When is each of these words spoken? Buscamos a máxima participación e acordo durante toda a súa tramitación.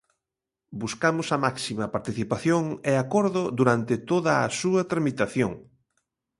Buscamos 0.81 1.27
a 1.35 1.37
máxima 1.45 1.91
participación 1.95 2.63
e 2.91 2.93
acordo 3.03 3.41
durante 3.59 3.95
toda 4.09 4.31
a 4.45 4.47
súa 4.59 4.81
tramitación. 4.91 5.51